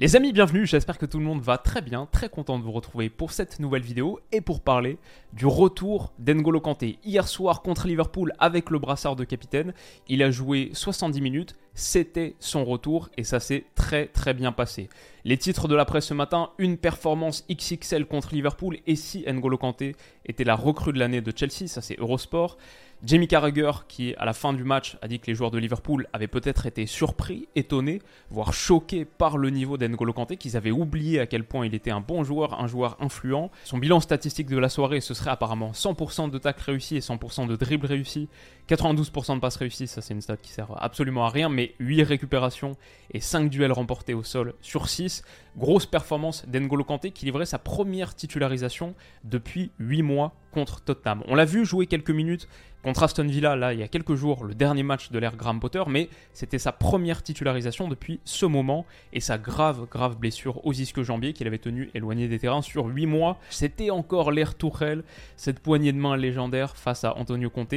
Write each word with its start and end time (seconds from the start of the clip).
Les 0.00 0.16
amis, 0.16 0.32
bienvenue, 0.32 0.66
j'espère 0.66 0.96
que 0.96 1.04
tout 1.04 1.18
le 1.18 1.24
monde 1.26 1.42
va 1.42 1.58
très 1.58 1.82
bien, 1.82 2.08
très 2.10 2.30
content 2.30 2.58
de 2.58 2.64
vous 2.64 2.72
retrouver 2.72 3.10
pour 3.10 3.32
cette 3.32 3.60
nouvelle 3.60 3.82
vidéo 3.82 4.18
et 4.32 4.40
pour 4.40 4.62
parler 4.62 4.96
du 5.34 5.44
retour 5.44 6.14
d'Engolo 6.18 6.58
Kanté. 6.58 6.98
Hier 7.04 7.28
soir 7.28 7.60
contre 7.60 7.86
Liverpool 7.86 8.32
avec 8.38 8.70
le 8.70 8.78
brassard 8.78 9.14
de 9.14 9.24
capitaine, 9.24 9.74
il 10.08 10.22
a 10.22 10.30
joué 10.30 10.70
70 10.72 11.20
minutes, 11.20 11.54
c'était 11.80 12.34
son 12.40 12.66
retour 12.66 13.08
et 13.16 13.24
ça 13.24 13.40
s'est 13.40 13.64
très 13.74 14.06
très 14.06 14.34
bien 14.34 14.52
passé. 14.52 14.90
Les 15.24 15.38
titres 15.38 15.66
de 15.66 15.74
la 15.74 15.86
presse 15.86 16.06
ce 16.06 16.14
matin, 16.14 16.50
une 16.58 16.76
performance 16.76 17.46
XXL 17.50 18.04
contre 18.04 18.34
Liverpool 18.34 18.78
et 18.86 18.96
si 18.96 19.24
N'Golo 19.26 19.56
Kanté 19.56 19.96
était 20.26 20.44
la 20.44 20.56
recrue 20.56 20.92
de 20.92 20.98
l'année 20.98 21.22
de 21.22 21.32
Chelsea, 21.34 21.68
ça 21.68 21.80
c'est 21.80 21.98
Eurosport. 21.98 22.58
Jamie 23.02 23.28
Carragher, 23.28 23.70
qui 23.88 24.14
à 24.16 24.26
la 24.26 24.34
fin 24.34 24.52
du 24.52 24.62
match 24.62 24.98
a 25.00 25.08
dit 25.08 25.20
que 25.20 25.26
les 25.26 25.34
joueurs 25.34 25.50
de 25.50 25.56
Liverpool 25.56 26.06
avaient 26.12 26.28
peut-être 26.28 26.66
été 26.66 26.84
surpris, 26.84 27.48
étonnés, 27.56 28.02
voire 28.30 28.52
choqués 28.52 29.06
par 29.06 29.38
le 29.38 29.48
niveau 29.48 29.78
d'N'Golo 29.78 30.12
Kanté, 30.12 30.36
qu'ils 30.36 30.54
avaient 30.54 30.70
oublié 30.70 31.18
à 31.18 31.26
quel 31.26 31.44
point 31.44 31.64
il 31.64 31.74
était 31.74 31.90
un 31.90 32.00
bon 32.02 32.24
joueur, 32.24 32.60
un 32.60 32.66
joueur 32.66 32.98
influent. 33.00 33.50
Son 33.64 33.78
bilan 33.78 34.00
statistique 34.00 34.48
de 34.48 34.58
la 34.58 34.68
soirée, 34.68 35.00
ce 35.00 35.14
serait 35.14 35.30
apparemment 35.30 35.70
100% 35.72 36.30
de 36.30 36.36
tac 36.36 36.60
réussi 36.60 36.96
et 36.96 37.00
100% 37.00 37.46
de 37.46 37.56
dribble 37.56 37.86
réussi, 37.86 38.28
92% 38.68 39.36
de 39.36 39.40
passes 39.40 39.56
réussies, 39.56 39.86
ça 39.86 40.02
c'est 40.02 40.12
une 40.12 40.20
stat 40.20 40.36
qui 40.36 40.50
sert 40.50 40.68
absolument 40.76 41.24
à 41.24 41.30
rien, 41.30 41.48
mais 41.48 41.69
8 41.78 42.02
récupérations 42.02 42.76
et 43.12 43.20
5 43.20 43.48
duels 43.50 43.72
remportés 43.72 44.14
au 44.14 44.22
sol 44.22 44.54
sur 44.60 44.88
6. 44.88 45.22
Grosse 45.56 45.86
performance 45.86 46.44
d'Engolo 46.46 46.84
Kanté 46.84 47.10
qui 47.10 47.24
livrait 47.24 47.46
sa 47.46 47.58
première 47.58 48.14
titularisation 48.14 48.94
depuis 49.24 49.70
8 49.78 50.02
mois 50.02 50.34
contre 50.52 50.80
Tottenham. 50.80 51.22
On 51.26 51.34
l'a 51.34 51.44
vu 51.44 51.64
jouer 51.64 51.86
quelques 51.86 52.10
minutes 52.10 52.48
contre 52.82 53.02
Aston 53.02 53.26
Villa, 53.26 53.56
là, 53.56 53.72
il 53.74 53.80
y 53.80 53.82
a 53.82 53.88
quelques 53.88 54.14
jours, 54.14 54.44
le 54.44 54.54
dernier 54.54 54.82
match 54.82 55.10
de 55.10 55.18
l'ère 55.18 55.36
Graham 55.36 55.60
Potter, 55.60 55.82
mais 55.86 56.08
c'était 56.32 56.58
sa 56.58 56.72
première 56.72 57.22
titularisation 57.22 57.88
depuis 57.88 58.20
ce 58.24 58.46
moment 58.46 58.86
et 59.12 59.20
sa 59.20 59.38
grave, 59.38 59.86
grave 59.90 60.16
blessure 60.16 60.64
aux 60.66 60.72
ischio-jambiers 60.72 61.32
qu'il 61.32 61.46
avait 61.46 61.58
tenu 61.58 61.90
éloigné 61.94 62.28
des 62.28 62.38
terrains 62.38 62.62
sur 62.62 62.86
8 62.86 63.06
mois. 63.06 63.38
C'était 63.50 63.90
encore 63.90 64.30
l'ère 64.30 64.54
Tourelle, 64.54 65.04
cette 65.36 65.60
poignée 65.60 65.92
de 65.92 65.98
main 65.98 66.16
légendaire 66.16 66.76
face 66.76 67.04
à 67.04 67.16
Antonio 67.16 67.50
Conte. 67.50 67.74